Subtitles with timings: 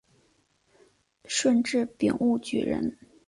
[1.25, 2.97] 顺治丙戌举人。